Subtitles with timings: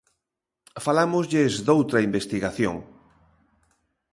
[0.85, 2.75] Falámoslles doutra investigación.